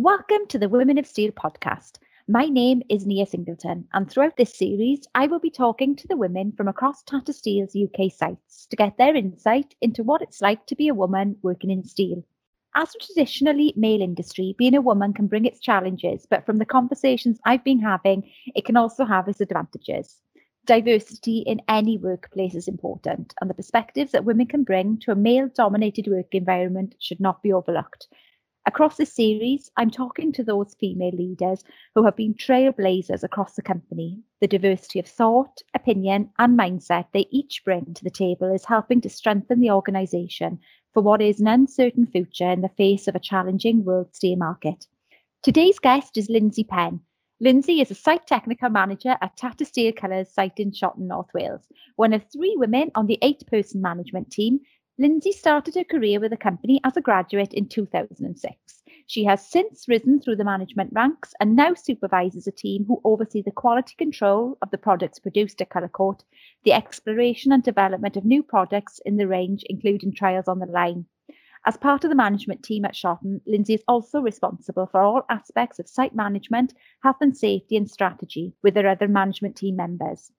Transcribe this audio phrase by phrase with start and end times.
[0.00, 1.98] Welcome to the Women of Steel podcast.
[2.28, 6.16] My name is Nia Singleton, and throughout this series, I will be talking to the
[6.16, 10.64] women from across Tata Steel's UK sites to get their insight into what it's like
[10.66, 12.24] to be a woman working in steel.
[12.76, 16.64] As a traditionally male industry, being a woman can bring its challenges, but from the
[16.64, 18.22] conversations I've been having,
[18.54, 20.20] it can also have its advantages.
[20.64, 25.16] Diversity in any workplace is important, and the perspectives that women can bring to a
[25.16, 28.06] male dominated work environment should not be overlooked.
[28.68, 31.64] Across this series, I'm talking to those female leaders
[31.94, 34.20] who have been trailblazers across the company.
[34.42, 39.00] The diversity of thought, opinion, and mindset they each bring to the table is helping
[39.00, 40.58] to strengthen the organisation
[40.92, 44.86] for what is an uncertain future in the face of a challenging world steel market.
[45.42, 47.00] Today's guest is Lindsay Penn.
[47.40, 51.62] Lindsay is a site technical manager at Tata Steel Colours site in Shotton, North Wales,
[51.96, 54.60] one of three women on the eight person management team
[55.00, 58.82] Lindsay started her career with the company as a graduate in 2006.
[59.06, 63.40] She has since risen through the management ranks and now supervises a team who oversee
[63.40, 66.24] the quality control of the products produced at Colourcoat,
[66.64, 71.06] the exploration and development of new products in the range, including trials on the line.
[71.64, 75.78] As part of the management team at Shotton, Lindsay is also responsible for all aspects
[75.78, 76.74] of site management,
[77.04, 80.32] health and safety, and strategy with her other management team members.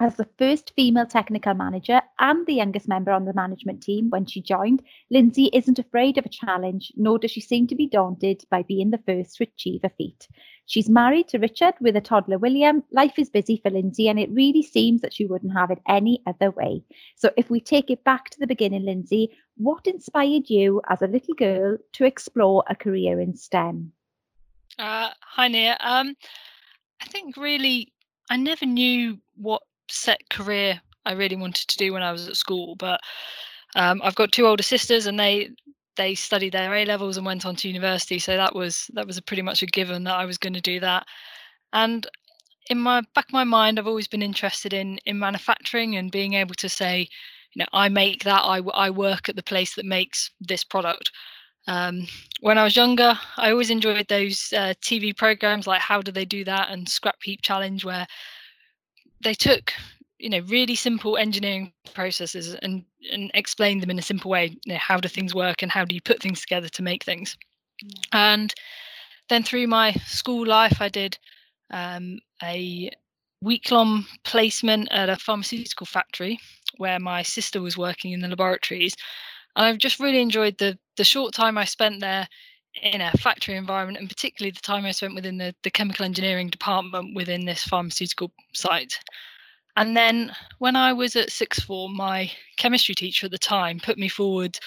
[0.00, 4.26] As the first female technical manager and the youngest member on the management team when
[4.26, 8.44] she joined, Lindsay isn't afraid of a challenge, nor does she seem to be daunted
[8.48, 10.28] by being the first to achieve a feat.
[10.66, 12.84] She's married to Richard with a toddler William.
[12.92, 16.22] Life is busy for Lindsay, and it really seems that she wouldn't have it any
[16.28, 16.84] other way.
[17.16, 21.08] So, if we take it back to the beginning, Lindsay, what inspired you as a
[21.08, 23.90] little girl to explore a career in STEM?
[24.78, 25.76] Uh, hi, Nia.
[25.80, 26.14] Um,
[27.02, 27.92] I think really
[28.30, 32.36] I never knew what set career I really wanted to do when I was at
[32.36, 32.76] school.
[32.76, 33.00] But
[33.74, 35.50] um, I've got two older sisters, and they
[35.96, 38.18] they studied their A levels and went on to university.
[38.18, 40.78] So that was that was pretty much a given that I was going to do
[40.80, 41.06] that.
[41.72, 42.06] And
[42.70, 46.34] in my back of my mind, I've always been interested in in manufacturing and being
[46.34, 47.08] able to say,
[47.54, 48.42] you know, I make that.
[48.44, 51.10] I I work at the place that makes this product.
[51.66, 52.06] Um,
[52.40, 56.24] when I was younger, I always enjoyed those uh, TV programs like How Do They
[56.24, 58.06] Do That and Scrap Heap Challenge, where
[59.22, 59.72] they took
[60.18, 64.72] you know really simple engineering processes and and explained them in a simple way you
[64.72, 67.36] know, how do things work and how do you put things together to make things
[67.84, 67.90] mm.
[68.12, 68.54] and
[69.28, 71.18] then through my school life i did
[71.70, 72.90] um, a
[73.42, 76.40] week long placement at a pharmaceutical factory
[76.78, 78.94] where my sister was working in the laboratories
[79.56, 82.26] and i've just really enjoyed the the short time i spent there
[82.82, 86.48] in a factory environment and particularly the time I spent within the, the chemical engineering
[86.48, 88.98] department within this pharmaceutical site.
[89.76, 93.96] And then when I was at sixth form, my chemistry teacher at the time put
[93.96, 94.58] me forward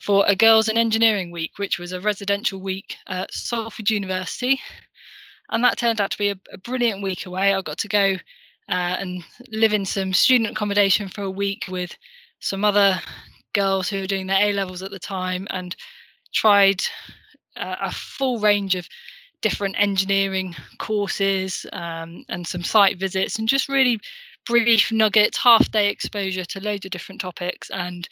[0.00, 4.60] for a Girls in Engineering Week, which was a residential week at Salford University.
[5.50, 7.52] And that turned out to be a, a brilliant week away.
[7.52, 8.16] I got to go
[8.70, 11.94] uh, and live in some student accommodation for a week with
[12.40, 13.00] some other
[13.52, 15.76] girls who were doing their A levels at the time and
[16.32, 16.82] tried
[17.56, 18.88] a full range of
[19.40, 24.00] different engineering courses um, and some site visits and just really
[24.46, 27.70] brief nuggets, half day exposure to loads of different topics.
[27.70, 28.08] And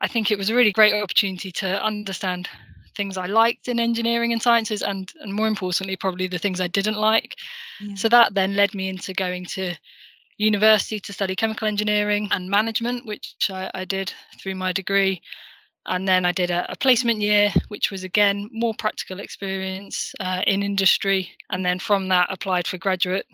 [0.00, 2.48] I think it was a really great opportunity to understand
[2.96, 6.66] things I liked in engineering and sciences and and more importantly probably the things I
[6.66, 7.36] didn't like.
[7.80, 7.94] Yeah.
[7.94, 9.74] So that then led me into going to
[10.38, 15.20] university to study chemical engineering and management, which I, I did through my degree
[15.86, 20.42] and then I did a, a, placement year, which was again more practical experience uh,
[20.46, 23.26] in industry, and then from that applied for graduate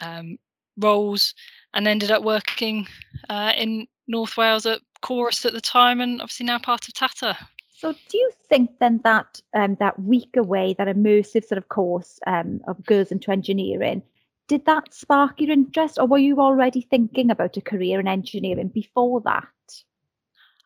[0.00, 0.36] um,
[0.78, 1.34] roles,
[1.74, 2.86] and ended up working
[3.28, 7.36] uh, in North Wales at Corus at the time, and obviously now part of Tata.
[7.68, 12.18] So, do you think then that um, that week away, that immersive sort of course
[12.26, 14.02] um, of girls into engineering,
[14.48, 18.68] did that spark your interest, or were you already thinking about a career in engineering
[18.68, 19.46] before that?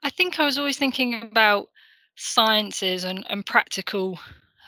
[0.03, 1.69] I think I was always thinking about
[2.17, 4.19] sciences and, and practical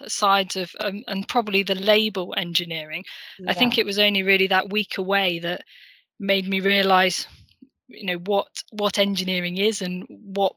[0.06, 3.04] sides of um, and probably the label engineering.
[3.38, 3.50] Yeah.
[3.50, 5.62] I think it was only really that week away that
[6.20, 7.26] made me realize
[7.88, 10.54] you know what what engineering is and what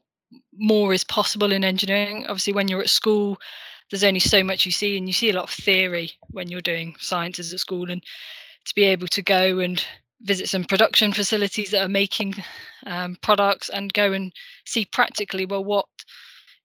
[0.56, 3.38] more is possible in engineering obviously when you're at school
[3.90, 6.60] there's only so much you see and you see a lot of theory when you're
[6.60, 8.02] doing sciences at school and
[8.64, 9.84] to be able to go and
[10.22, 12.34] visit some production facilities that are making
[12.86, 14.32] um, products and go and
[14.64, 15.86] see practically well what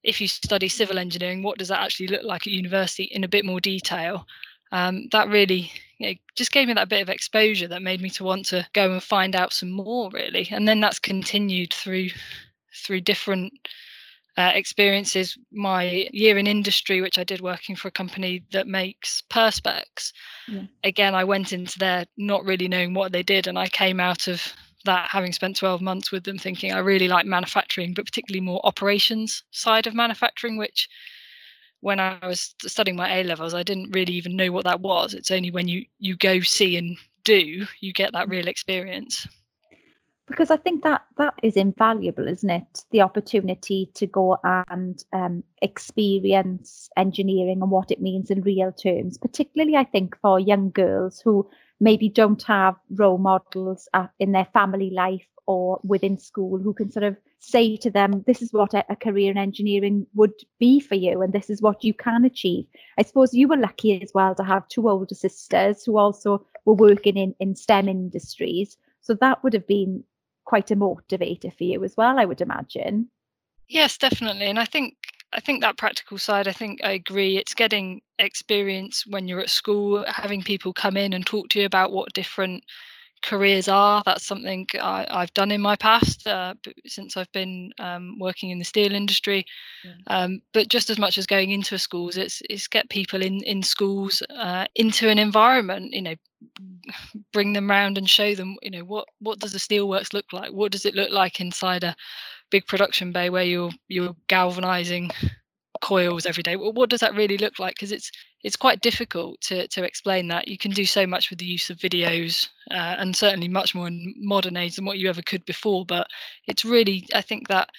[0.03, 3.27] if you study civil engineering what does that actually look like at university in a
[3.27, 4.25] bit more detail?
[4.71, 8.09] Um, that really you know, just gave me that bit of exposure that made me
[8.11, 10.47] to want to go and find out some more really.
[10.51, 12.09] And then that's continued through
[12.73, 13.53] through different
[14.37, 15.37] uh, experiences.
[15.51, 20.13] My year in industry, which I did working for a company that makes perspex,
[20.47, 20.63] yeah.
[20.83, 24.27] again, I went into there not really knowing what they did, and I came out
[24.27, 24.41] of
[24.85, 28.61] that having spent 12 months with them thinking I really like manufacturing, but particularly more
[28.63, 30.87] operations side of manufacturing, which
[31.81, 35.13] when I was studying my A levels, I didn't really even know what that was.
[35.13, 38.31] It's only when you you go see and do you get that mm.
[38.31, 39.27] real experience
[40.27, 42.85] because I think that that is invaluable, isn't it?
[42.91, 49.17] The opportunity to go and um, experience engineering and what it means in real terms,
[49.17, 54.47] particularly I think for young girls who maybe don't have role models at, in their
[54.53, 58.73] family life or within school who can sort of say to them, this is what
[58.73, 62.25] a, a career in engineering would be for you, and this is what you can
[62.25, 62.65] achieve.
[62.97, 66.73] I suppose you were lucky as well to have two older sisters who also were
[66.73, 68.75] working in, in STEM industries.
[68.99, 70.03] So that would have been
[70.47, 73.09] quite a motivator for you as well, I would imagine.
[73.67, 74.45] Yes, definitely.
[74.45, 74.95] And I think
[75.33, 77.37] I think that practical side, I think I agree.
[77.37, 81.65] It's getting experience when you're at school, having people come in and talk to you
[81.65, 82.63] about what different
[83.23, 84.03] careers are.
[84.05, 86.53] That's something I, have done in my past uh,
[86.85, 89.45] since I've been um, working in the steel industry.
[89.83, 89.93] Yeah.
[90.07, 93.63] Um, but just as much as going into schools, it's it's get people in in
[93.63, 95.93] schools uh, into an environment.
[95.93, 96.15] You know,
[97.33, 98.55] bring them around and show them.
[98.61, 100.51] You know, what what does the steelworks look like?
[100.51, 101.95] What does it look like inside a
[102.49, 105.11] big production bay where you're you're galvanizing
[105.81, 106.55] coils every day.
[106.55, 107.75] Well, what does that really look like?
[107.75, 108.11] Because it's
[108.43, 110.47] it's quite difficult to to explain that.
[110.47, 113.87] You can do so much with the use of videos uh, and certainly much more
[113.87, 116.07] in modern age than what you ever could before but
[116.47, 117.69] it's really i think that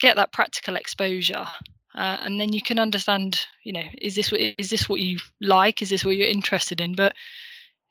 [0.00, 1.46] get that practical exposure
[1.94, 5.18] uh, and then you can understand you know is this what is this what you
[5.40, 5.82] like?
[5.82, 6.94] Is this what you're interested in?
[6.94, 7.14] But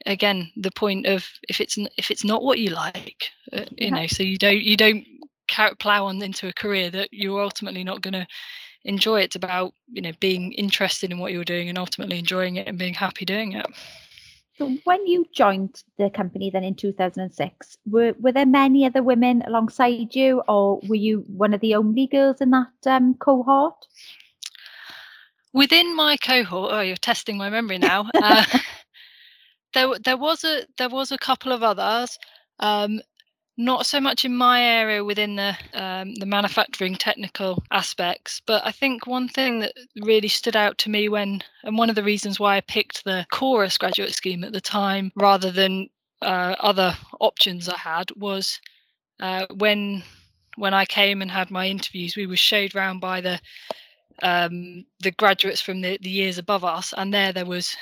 [0.06, 4.06] again the point of if it's if it's not what you like uh, you know
[4.06, 5.04] so you don't you don't
[5.80, 8.28] plow on into a career that you're ultimately not going to
[8.88, 9.22] enjoy.
[9.22, 12.78] It's about you know being interested in what you're doing and ultimately enjoying it and
[12.78, 13.68] being happy doing it.
[14.58, 19.44] So when you joined the company then in 2006, were were there many other women
[19.46, 23.86] alongside you, or were you one of the only girls in that um, cohort?
[25.54, 28.10] Within my cohort, oh, you're testing my memory now.
[28.16, 28.46] Uh,
[29.74, 32.18] there, there was a there was a couple of others.
[32.60, 33.02] Um,
[33.58, 38.72] not so much in my area within the um, the manufacturing technical aspects, but I
[38.72, 42.40] think one thing that really stood out to me when, and one of the reasons
[42.40, 45.90] why I picked the Corus graduate scheme at the time rather than
[46.22, 48.60] uh, other options I had was
[49.20, 50.04] uh, when
[50.58, 53.40] when I came and had my interviews, we were showed around by the
[54.22, 57.76] um, the graduates from the, the years above us, and there there was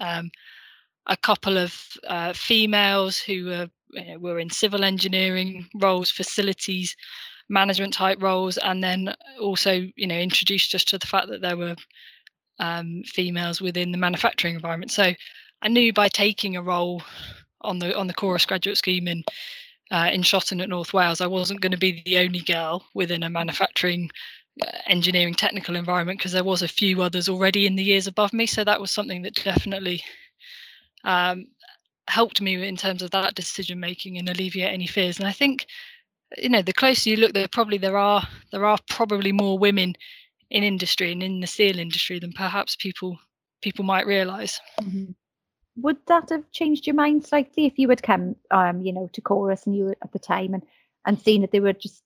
[0.00, 0.30] um,
[1.06, 1.74] a couple of
[2.06, 6.96] uh, females who were you know, were in civil engineering roles, facilities
[7.48, 11.56] management type roles, and then also you know introduced us to the fact that there
[11.56, 11.76] were
[12.58, 14.90] um, females within the manufacturing environment.
[14.90, 15.12] So
[15.62, 17.02] I knew by taking a role
[17.62, 19.22] on the on the Corus graduate scheme in
[19.90, 23.22] uh, in Shotton at North Wales, I wasn't going to be the only girl within
[23.22, 24.10] a manufacturing
[24.62, 28.32] uh, engineering technical environment because there was a few others already in the years above
[28.32, 28.46] me.
[28.46, 30.02] So that was something that definitely
[31.04, 31.46] um,
[32.12, 35.18] helped me in terms of that decision making and alleviate any fears.
[35.18, 35.66] And I think,
[36.36, 38.22] you know, the closer you look, there probably there are
[38.52, 39.94] there are probably more women
[40.50, 43.18] in industry and in the steel industry than perhaps people
[43.62, 44.60] people might realize.
[44.82, 45.12] Mm-hmm.
[45.76, 49.20] Would that have changed your mind slightly if you had come, um, you know, to
[49.22, 50.62] Corus and you were at the time and
[51.06, 52.02] and seen that they were just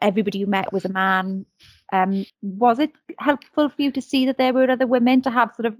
[0.00, 1.44] everybody you met was a man?
[1.92, 5.54] Um, was it helpful for you to see that there were other women to have
[5.54, 5.76] sort of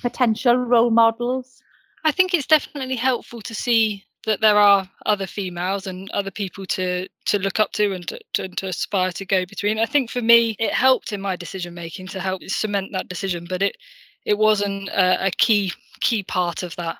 [0.00, 1.62] potential role models?
[2.04, 6.64] I think it's definitely helpful to see that there are other females and other people
[6.66, 9.78] to to look up to and to, to, to, aspire to go between.
[9.78, 13.46] I think for me, it helped in my decision making to help cement that decision,
[13.48, 13.76] but it
[14.24, 16.98] it wasn't a, a key key part of that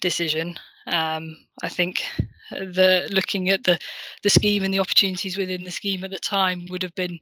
[0.00, 0.56] decision.
[0.86, 2.04] Um, I think
[2.50, 3.78] the looking at the
[4.22, 7.18] the scheme and the opportunities within the scheme at the time would have been,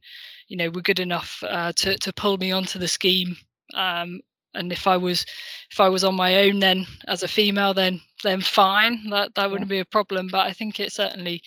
[0.47, 3.37] you know, were good enough uh, to to pull me onto the scheme
[3.73, 4.21] um,
[4.55, 5.25] and if I was
[5.71, 9.09] if I was on my own then as a female then then fine.
[9.09, 11.41] That that wouldn't be a problem but I think it's certainly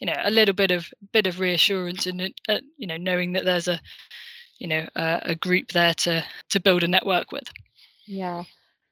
[0.00, 3.44] you know a little bit of bit of reassurance and uh, you know knowing that
[3.44, 3.80] there's a
[4.58, 7.50] you know a, a group there to to build a network with.
[8.06, 8.44] Yeah.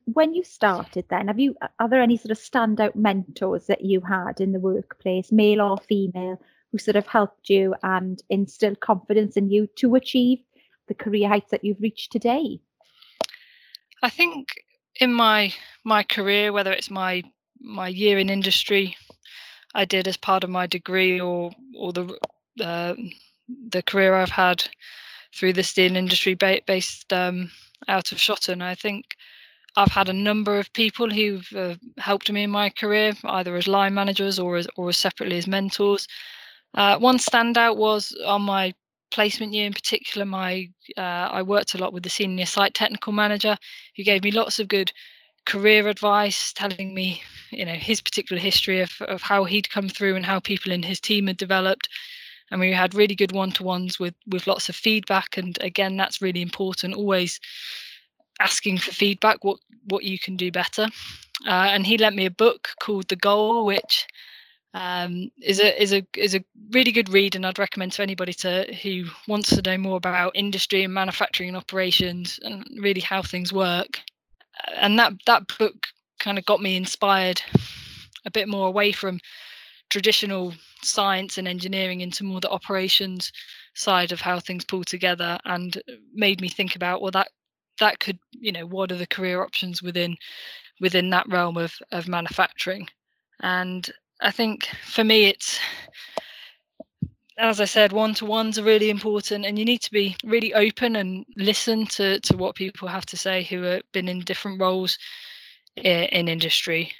[0.05, 4.01] When you started then have you are there any sort of standout mentors that you
[4.01, 6.41] had in the workplace male or female
[6.73, 10.39] who sort of helped you and instilled confidence in you to achieve
[10.87, 12.61] the career heights that you've reached today
[14.03, 14.49] I think
[15.01, 15.53] in my
[15.85, 17.23] my career, whether it's my
[17.61, 18.97] my year in industry,
[19.75, 22.19] I did as part of my degree, or or the
[22.61, 22.95] uh,
[23.71, 24.69] the career I've had
[25.35, 27.51] through the steel industry ba- based um,
[27.89, 28.63] out of Shotton.
[28.63, 29.05] I think
[29.77, 33.69] I've had a number of people who've uh, helped me in my career, either as
[33.69, 36.07] line managers or as or as separately as mentors.
[36.75, 38.75] Uh, one standout was on my
[39.11, 40.25] placement year in particular.
[40.25, 43.57] My uh, I worked a lot with the senior site technical manager,
[43.97, 44.93] who gave me lots of good
[45.45, 50.17] career advice, telling me, you know, his particular history of of how he'd come through
[50.17, 51.89] and how people in his team had developed.
[52.51, 55.37] And we had really good one-to-ones with with lots of feedback.
[55.37, 56.95] And again, that's really important.
[56.95, 57.41] Always
[58.41, 60.89] asking for feedback, what what you can do better.
[61.47, 64.07] Uh, and he lent me a book called The Goal, which
[64.75, 68.33] um, is a is a is a really good read, and I'd recommend to anybody
[68.35, 73.23] to who wants to know more about industry and manufacturing and operations and really how
[73.23, 74.01] things work.
[74.67, 75.75] Uh, and that that book
[76.19, 77.41] kind of got me inspired
[78.25, 79.21] a bit more away from
[79.91, 83.33] traditional science and engineering into more the operations
[83.75, 85.83] side of how things pull together and
[86.15, 87.29] made me think about well that
[87.81, 90.17] that could you know what are the career options within
[90.81, 92.87] within that realm of of manufacturing
[93.41, 95.59] and i think for me it's
[97.39, 101.25] as i said one-to-ones are really important and you need to be really open and
[101.37, 104.99] listen to to what people have to say who have been in different roles
[105.85, 106.93] in, in industry.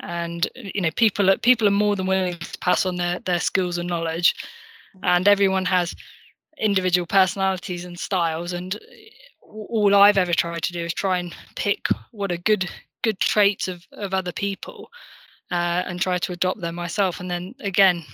[0.00, 3.40] And you know people are people are more than willing to pass on their their
[3.40, 4.34] skills and knowledge.
[4.96, 5.00] Mm.
[5.02, 5.94] and everyone has
[6.58, 8.78] individual personalities and styles and
[9.42, 12.70] all I've ever tried to do is try and pick what are good
[13.02, 14.88] good traits of of other people
[15.50, 17.20] uh, and try to adopt them myself.
[17.20, 18.04] And then again,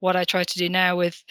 [0.00, 1.22] what I try to do now with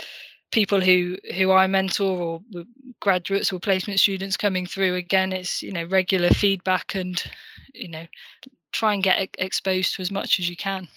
[0.52, 2.64] people who who I mentor or
[3.00, 7.24] graduates or placement students coming through again it's you know regular feedback and
[7.74, 8.06] you know
[8.72, 10.88] try and get exposed to as much as you can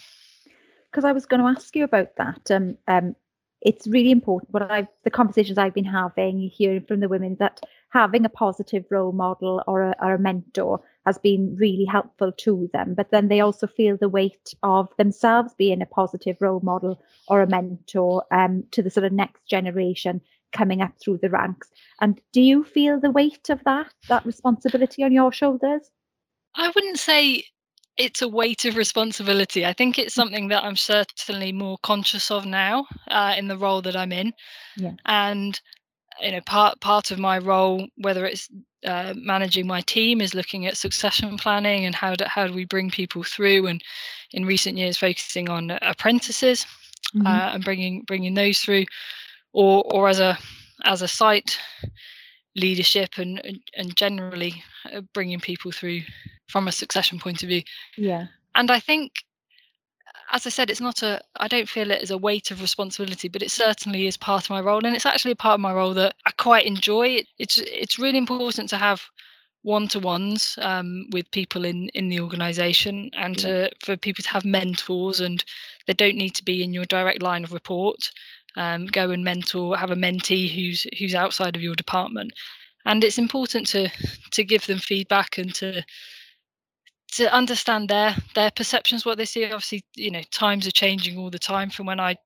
[0.90, 3.14] because I was going to ask you about that um um
[3.60, 7.60] it's really important what I've the conversations I've been having hearing from the women that
[7.90, 12.68] having a positive role model or a, or a mentor has been really helpful to
[12.72, 17.02] them but then they also feel the weight of themselves being a positive role model
[17.28, 20.20] or a mentor um, to the sort of next generation
[20.52, 21.68] coming up through the ranks
[22.00, 25.90] and do you feel the weight of that that responsibility on your shoulders
[26.56, 27.42] i wouldn't say
[27.98, 29.66] it's a weight of responsibility.
[29.66, 33.82] I think it's something that I'm certainly more conscious of now uh, in the role
[33.82, 34.32] that I'm in.
[34.76, 34.94] Yeah.
[35.04, 35.60] And
[36.20, 38.48] you know, part part of my role, whether it's
[38.84, 42.64] uh, managing my team, is looking at succession planning and how do how do we
[42.64, 43.66] bring people through.
[43.66, 43.82] And
[44.32, 46.66] in recent years, focusing on apprentices
[47.14, 47.26] mm-hmm.
[47.26, 48.84] uh, and bringing bringing those through,
[49.52, 50.38] or or as a
[50.84, 51.58] as a site
[52.56, 54.62] leadership and and generally
[54.92, 56.02] uh, bringing people through
[56.48, 57.62] from a succession point of view.
[57.96, 58.26] Yeah.
[58.54, 59.12] And I think
[60.32, 63.28] as I said, it's not a, I don't feel it as a weight of responsibility,
[63.28, 64.84] but it certainly is part of my role.
[64.84, 67.22] And it's actually a part of my role that I quite enjoy.
[67.38, 69.02] It's, it's really important to have
[69.62, 75.20] one-to-ones um, with people in, in the organization and to, for people to have mentors
[75.20, 75.44] and
[75.86, 78.10] they don't need to be in your direct line of report.
[78.56, 82.32] Um, go and mentor, have a mentee who's, who's outside of your department.
[82.86, 83.90] And it's important to,
[84.30, 85.84] to give them feedback and to,
[87.12, 89.44] to understand their their perceptions what they see.
[89.44, 92.16] Obviously you know times are changing all the time from when i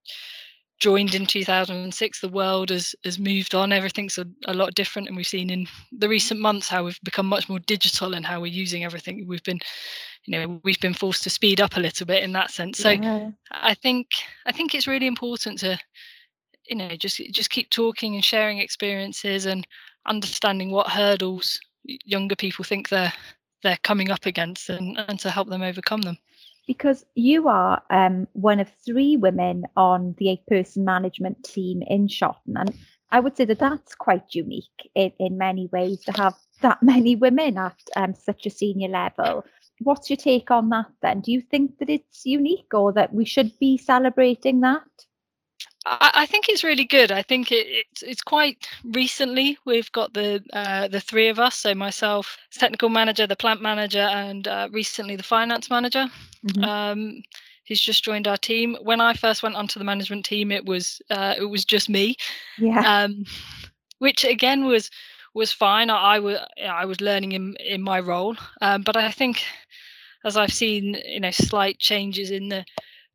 [0.78, 3.72] joined in 2006 the world has has moved on.
[3.72, 7.26] Everything's a, a lot different and we've seen in the recent months how we've become
[7.26, 9.26] much more digital and how we're using everything.
[9.26, 9.60] We've been
[10.24, 12.78] you know we've been forced to speed up a little bit in that sense.
[12.78, 13.30] So yeah.
[13.50, 14.08] i think
[14.44, 15.78] i think it's really important to
[16.68, 19.66] you know just just keep talking and sharing experiences and
[20.06, 23.12] understanding what hurdles younger people think they're
[23.66, 26.18] they're coming up against and, and to help them overcome them.
[26.68, 32.06] Because you are um, one of three women on the eight person management team in
[32.06, 32.54] Shotton.
[32.56, 32.74] And
[33.10, 37.16] I would say that that's quite unique in, in many ways to have that many
[37.16, 39.44] women at um, such a senior level.
[39.80, 41.20] What's your take on that then?
[41.20, 44.82] Do you think that it's unique or that we should be celebrating that?
[45.86, 47.12] I, I think it's really good.
[47.12, 51.56] I think it, it's it's quite recently we've got the uh, the three of us.
[51.56, 56.06] So myself, technical manager, the plant manager, and uh, recently the finance manager.
[56.46, 56.64] Mm-hmm.
[56.64, 57.22] Um,
[57.64, 58.76] he's just joined our team.
[58.82, 62.16] When I first went onto the management team, it was uh, it was just me.
[62.58, 62.80] Yeah.
[62.80, 63.24] Um,
[63.98, 64.90] which again was
[65.34, 65.88] was fine.
[65.88, 66.38] I, I was
[66.68, 69.44] I was learning in in my role, um, but I think
[70.24, 72.64] as I've seen, you know, slight changes in the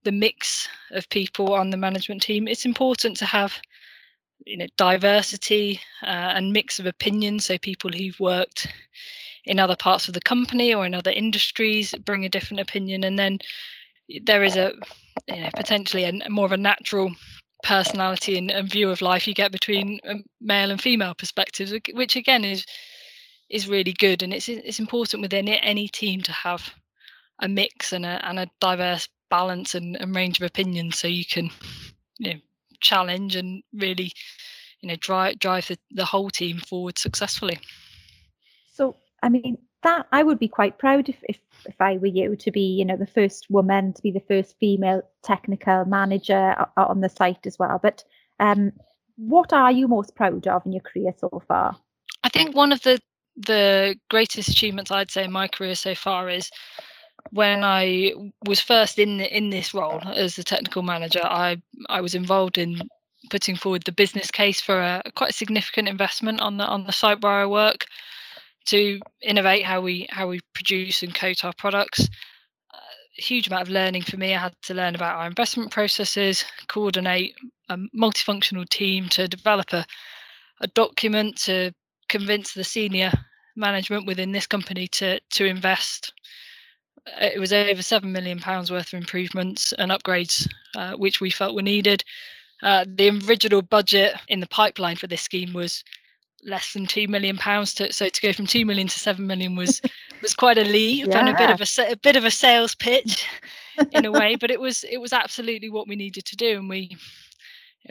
[0.04, 2.48] the mix of people on the management team.
[2.48, 3.60] It's important to have
[4.46, 8.68] you know diversity uh, and mix of opinions so people who've worked
[9.46, 13.20] in other parts of the company or in other industries bring a different opinion and
[13.20, 13.38] then
[14.24, 14.74] there is a
[15.28, 17.12] you know potentially a more of a natural
[17.64, 22.16] personality and, and, view of life you get between um, male and female perspectives, which
[22.16, 22.66] again is
[23.50, 24.24] is really good.
[24.24, 26.74] And it's it's important within any team to have
[27.40, 31.26] a mix and a and a diverse balance and, and range of opinions, so you
[31.26, 31.50] can
[32.20, 32.40] you know
[32.80, 34.12] challenge and really
[34.82, 37.60] you know drive drive the, the whole team forward successfully.
[38.72, 42.36] So I mean that I would be quite proud if, if if I were you
[42.36, 47.02] to be, you know, the first woman to be the first female technical manager on
[47.02, 47.80] the site as well.
[47.82, 48.04] But
[48.40, 48.72] um,
[49.18, 51.78] what are you most proud of in your career so far?
[52.24, 53.00] I think one of the
[53.38, 56.52] the greatest achievements I'd say in my career so far is
[57.32, 58.14] when I
[58.46, 61.22] was first in in this role as the technical manager.
[61.24, 62.82] I I was involved in
[63.30, 66.92] putting forward the business case for a quite a significant investment on the on the
[66.92, 67.86] site where I work
[68.66, 72.08] to innovate how we how we produce and coat our products.
[73.18, 74.34] A huge amount of learning for me.
[74.34, 77.36] I had to learn about our investment processes, coordinate
[77.70, 79.86] a multifunctional team to develop a,
[80.62, 81.72] a document to
[82.08, 83.12] convince the senior
[83.56, 86.14] management within this company to to invest.
[87.20, 91.56] It was over seven million pounds worth of improvements and upgrades, uh, which we felt
[91.56, 92.04] were needed.
[92.62, 95.84] Uh, the original budget in the pipeline for this scheme was
[96.44, 99.56] less than two million pounds to so to go from two million to seven million
[99.56, 99.82] was
[100.22, 101.20] was quite a leap yeah.
[101.20, 103.28] and a bit of a, a bit of a sales pitch
[103.92, 106.70] in a way but it was it was absolutely what we needed to do and
[106.70, 106.96] we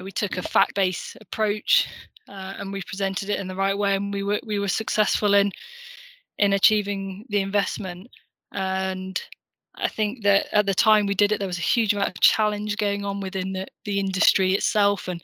[0.02, 1.88] we took a fact-based approach
[2.28, 5.34] uh, and we presented it in the right way and we were we were successful
[5.34, 5.50] in
[6.38, 8.08] in achieving the investment
[8.52, 9.20] and
[9.76, 12.20] I think that at the time we did it, there was a huge amount of
[12.20, 15.22] challenge going on within the, the industry itself, and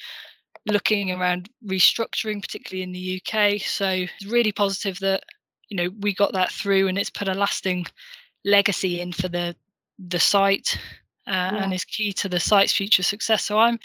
[0.66, 3.60] looking around restructuring, particularly in the UK.
[3.60, 5.22] So it's really positive that
[5.68, 7.86] you know we got that through, and it's put a lasting
[8.44, 9.56] legacy in for the
[9.98, 10.78] the site,
[11.26, 11.64] uh, yeah.
[11.64, 13.44] and is key to the site's future success.
[13.44, 13.78] So I'm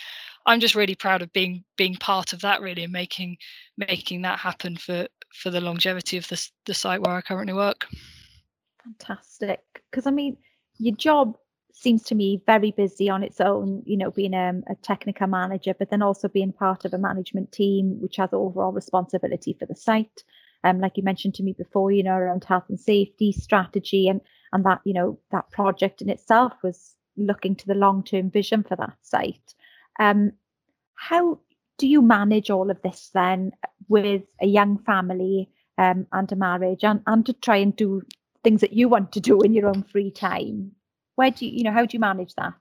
[0.45, 3.37] I'm just really proud of being being part of that, really, and making
[3.77, 7.87] making that happen for for the longevity of the the site where I currently work.
[8.83, 10.37] Fantastic, because I mean,
[10.77, 11.37] your job
[11.73, 15.73] seems to me very busy on its own, you know, being um, a technical manager,
[15.77, 19.75] but then also being part of a management team which has overall responsibility for the
[19.75, 20.23] site.
[20.63, 24.21] Um, like you mentioned to me before, you know, around health and safety strategy and
[24.53, 28.75] and that, you know, that project in itself was looking to the long-term vision for
[28.75, 29.55] that site.
[29.99, 30.33] Um,
[30.95, 31.39] how
[31.77, 33.51] do you manage all of this then
[33.87, 38.01] with a young family um, and a marriage and, and to try and do
[38.43, 40.71] things that you want to do in your own free time?
[41.15, 42.53] where do you you know how do you manage that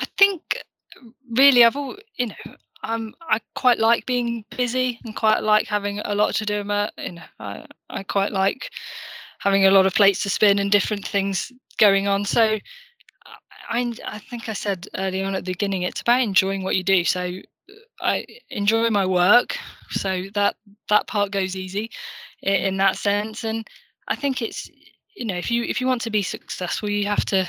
[0.00, 0.62] i think
[1.36, 5.98] really i've all you know i'm I quite like being busy and quite like having
[6.00, 6.60] a lot to do.
[6.60, 8.70] Um, uh, you know, I, I quite like
[9.40, 12.24] having a lot of plates to spin and different things going on.
[12.24, 12.58] So
[13.68, 16.84] I, I think I said early on at the beginning, it's about enjoying what you
[16.84, 17.02] do.
[17.04, 17.40] So
[18.00, 19.58] I enjoy my work,
[19.90, 20.54] so that
[20.88, 21.90] that part goes easy
[22.42, 23.42] in, in that sense.
[23.42, 23.66] And
[24.08, 24.68] I think it's
[25.14, 27.48] you know if you if you want to be successful you have to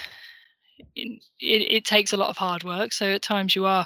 [0.96, 2.94] it, it takes a lot of hard work.
[2.94, 3.86] So at times you are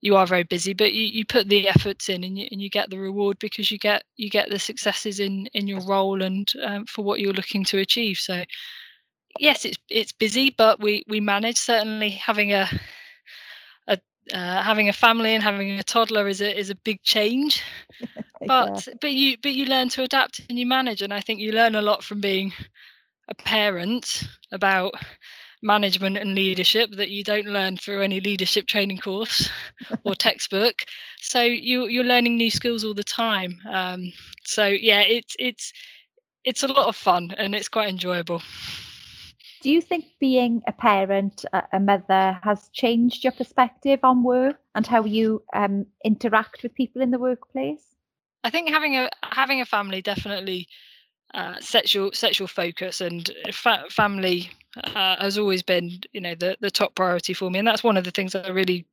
[0.00, 2.68] you are very busy but you, you put the efforts in and you, and you
[2.68, 6.52] get the reward because you get you get the successes in in your role and
[6.62, 8.18] um, for what you're looking to achieve.
[8.18, 8.44] So
[9.38, 11.56] yes it's it's busy but we we manage.
[11.56, 12.70] Certainly having a a
[14.32, 17.62] uh, having a family and having a toddler is a is a big change.
[18.46, 21.00] But but you but you learn to adapt and you manage.
[21.00, 22.52] And i think you learn a lot from being
[23.28, 24.92] a parent about
[25.62, 29.48] management and leadership that you don't learn through any leadership training course
[30.04, 30.84] or textbook.
[31.20, 33.60] So you you're learning new skills all the time.
[33.70, 34.12] Um,
[34.44, 35.72] so yeah it's it's
[36.44, 38.42] it's a lot of fun and it's quite enjoyable
[39.64, 44.86] do you think being a parent a mother has changed your perspective on work and
[44.86, 47.96] how you um, interact with people in the workplace?
[48.44, 50.68] I think having a having a family definitely
[51.32, 56.70] uh, sexual sexual focus and fa- family uh, has always been you know the the
[56.70, 57.58] top priority for me.
[57.58, 58.84] And that's one of the things that I really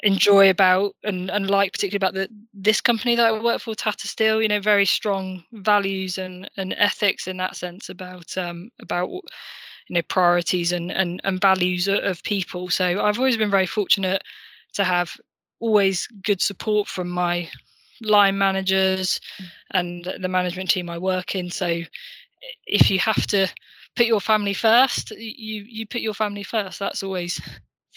[0.00, 4.06] enjoy about and, and like particularly about the this company that I work for Tata
[4.06, 9.10] Steel you know very strong values and and ethics in that sense about um about
[9.10, 9.22] you
[9.90, 14.22] know priorities and and, and values of people so I've always been very fortunate
[14.74, 15.16] to have
[15.60, 17.48] always good support from my
[18.00, 19.20] line managers
[19.72, 21.50] and the management team I work in.
[21.50, 21.80] So
[22.66, 23.48] if you have to
[23.96, 26.78] put your family first, you you put your family first.
[26.78, 27.40] That's always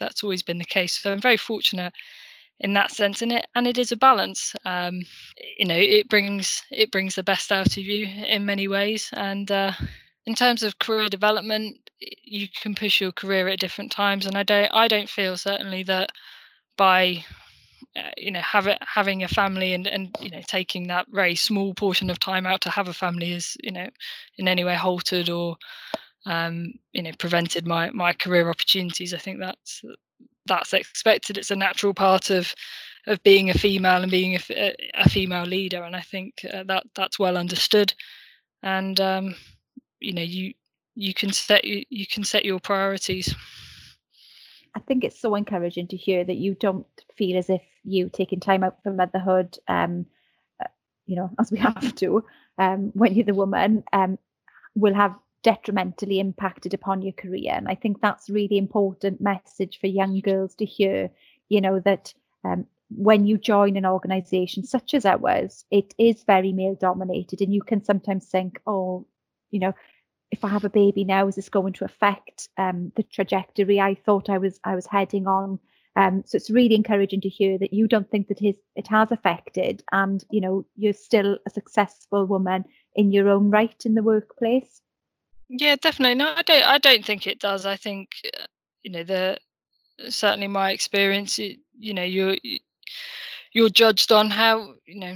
[0.02, 0.98] that's always been the case.
[0.98, 1.94] So I'm very fortunate
[2.62, 5.02] in that sense and it and it is a balance um,
[5.58, 9.52] you know it brings it brings the best out of you in many ways and
[9.52, 9.72] uh,
[10.26, 11.90] in terms of career development
[12.24, 15.84] you can push your career at different times and i don't i don't feel certainly
[15.84, 16.12] that
[16.78, 17.24] by
[17.96, 21.74] uh, you know having having a family and and you know taking that very small
[21.74, 23.88] portion of time out to have a family is you know
[24.38, 25.58] in any way halted or
[26.25, 29.13] um, you know prevented my my career opportunities.
[29.13, 29.81] I think that's
[30.45, 31.38] that's expected.
[31.38, 32.53] It's a natural part of
[33.07, 36.84] of being a female and being a, a female leader, and I think uh, that
[36.95, 37.93] that's well understood.
[38.63, 39.36] And um,
[39.99, 40.53] you know you
[40.95, 43.34] you can set you, you can set your priorities.
[44.75, 46.86] I think it's so encouraging to hear that you don't
[47.17, 50.05] feel as if you taking time out for motherhood, um,
[50.63, 50.67] uh,
[51.05, 52.23] you know, as we have to,
[52.57, 54.17] um, when you're the woman, um,
[54.75, 57.54] will have detrimentally impacted upon your career.
[57.54, 61.10] And I think that's really important message for young girls to hear,
[61.49, 66.51] you know, that um, when you join an organization such as ours, it is very
[66.51, 67.41] male dominated.
[67.41, 69.06] And you can sometimes think, oh,
[69.49, 69.73] you know,
[70.32, 73.95] if I have a baby now, is this going to affect um, the trajectory I
[73.95, 75.60] thought I was I was heading on?
[75.97, 79.12] Um, so it's really encouraging to hear that you don't think that his, it has
[79.12, 82.63] affected, and you know you're still a successful woman
[82.95, 84.82] in your own right in the workplace.
[85.52, 86.16] Yeah, definitely.
[86.16, 86.64] No, I don't.
[86.64, 87.66] I don't think it does.
[87.66, 88.10] I think
[88.40, 88.46] uh,
[88.84, 89.38] you know the
[90.10, 91.40] certainly my experience.
[91.40, 92.38] You, you know, you're
[93.54, 95.16] you're judged on how you know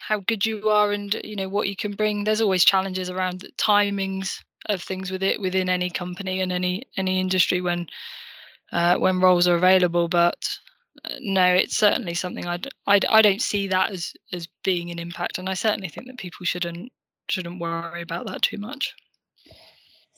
[0.00, 2.24] how good you are and you know what you can bring.
[2.24, 6.84] There's always challenges around the timings of things with it within any company and any
[6.96, 7.88] any industry when
[8.72, 10.08] uh, when roles are available.
[10.08, 10.48] But
[11.04, 15.00] uh, no, it's certainly something I I I don't see that as as being an
[15.00, 16.92] impact, and I certainly think that people shouldn't
[17.30, 18.94] shouldn't worry about that too much.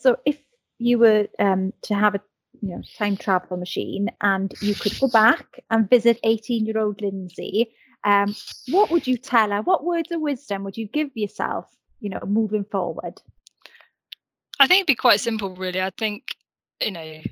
[0.04, 0.38] So if
[0.78, 2.20] you were um, to have a
[2.60, 7.00] you know time travel machine and you could go back and visit 18 year old
[7.00, 7.70] Lindsay,
[8.04, 8.36] um,
[8.68, 9.62] what would you tell her?
[9.62, 13.22] What words of wisdom would you give yourself, you know, moving forward?
[14.60, 15.80] I think it'd be quite simple, really.
[15.80, 16.36] I think,
[16.82, 17.22] you know,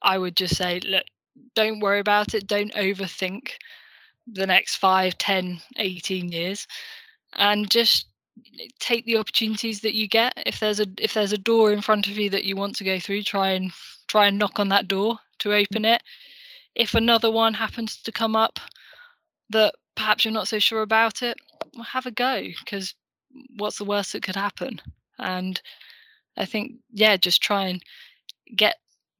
[0.00, 1.04] I would just say, look,
[1.54, 2.46] don't worry about it.
[2.46, 3.50] Don't overthink
[4.26, 6.66] the next 5, 10, 18 years.
[7.34, 8.06] And just
[8.80, 10.32] take the opportunities that you get.
[10.46, 12.84] If there's a if there's a door in front of you that you want to
[12.84, 13.72] go through try and
[14.08, 16.02] try and knock on that door to open it.
[16.74, 18.58] If another one happens to come up
[19.50, 21.36] that perhaps you're not so sure about it
[21.74, 22.94] well, have a go because
[23.56, 24.80] what's the worst that could happen?
[25.18, 25.60] And
[26.36, 27.82] i think yeah just try and
[28.56, 28.76] get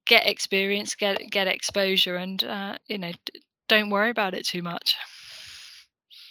[0.07, 3.13] get experience get get exposure and uh, you know
[3.69, 4.97] don't worry about it too much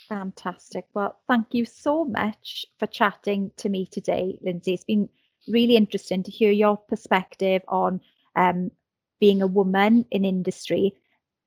[0.10, 0.86] Fantastic.
[0.94, 4.74] Well, thank you so much for chatting to me today, Lindsay.
[4.74, 5.10] It's been
[5.48, 8.02] really interesting to hear your perspective on
[8.36, 8.72] um,
[9.20, 10.94] being a woman in industry,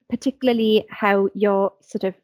[0.09, 2.14] particularly how your sort of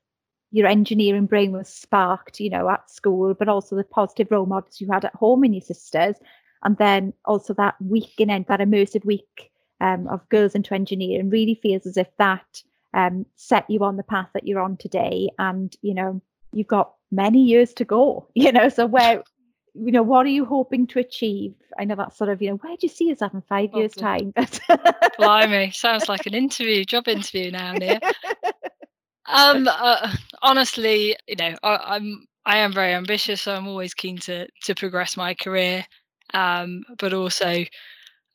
[0.51, 4.81] your engineering brain was sparked, you know, at school, but also the positive role models
[4.81, 6.17] you had at home in your sisters,
[6.63, 11.31] and then also that week in end, that immersive week um, of girls into engineering
[11.31, 12.63] really feels as if that
[12.95, 16.21] um, set you on the path that you're on today, and you know
[16.53, 19.23] you've got many years to go, you know, so where,
[19.75, 21.55] you know, what are you hoping to achieve?
[21.79, 23.95] I know that's sort of, you know, where do you see yourself in five years'
[23.95, 24.35] time?
[25.19, 28.01] Blimey, sounds like an interview, job interview now, Nia.
[29.27, 34.19] Um, uh, honestly, you know, I, I'm I am very ambitious, so I'm always keen
[34.19, 35.87] to to progress my career.
[36.35, 37.65] Um, but also, uh,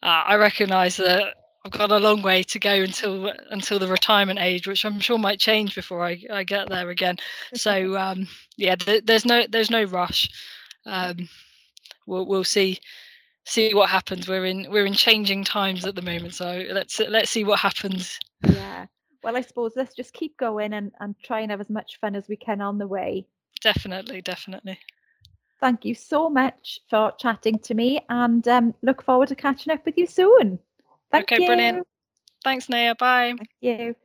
[0.02, 1.36] I recognise that
[1.68, 5.18] I've got a long way to go until until the retirement age, which I'm sure
[5.18, 7.18] might change before I, I get there again.
[7.56, 8.26] So um,
[8.56, 10.30] yeah, th- there's no there's no rush.
[10.86, 11.28] Um,
[12.06, 12.80] we'll we'll see
[13.46, 14.30] see what happens.
[14.30, 18.18] We're in we're in changing times at the moment, so let's let's see what happens.
[18.48, 18.86] Yeah.
[19.22, 22.16] Well, I suppose let's just keep going and, and try and have as much fun
[22.16, 23.28] as we can on the way.
[23.60, 24.80] Definitely, definitely.
[25.60, 29.86] Thank you so much for chatting to me and um, look forward to catching up
[29.86, 30.60] with you soon.
[31.12, 31.48] Thank okay, you.
[31.48, 31.88] brilliant.
[32.43, 32.96] Thanks, Nia.
[32.96, 33.36] Bye.
[33.38, 33.96] Thank you.